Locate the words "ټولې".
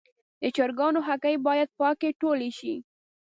2.21-2.49